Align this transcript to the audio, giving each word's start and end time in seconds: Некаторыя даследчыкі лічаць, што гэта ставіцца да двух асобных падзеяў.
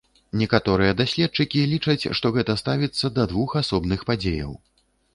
Некаторыя 0.41 0.95
даследчыкі 1.01 1.61
лічаць, 1.75 2.09
што 2.21 2.33
гэта 2.39 2.57
ставіцца 2.63 3.15
да 3.21 3.31
двух 3.33 3.49
асобных 3.65 3.99
падзеяў. 4.13 4.61